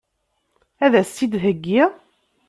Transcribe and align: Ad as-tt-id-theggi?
Ad 0.85 0.93
as-tt-id-theggi? 1.01 1.83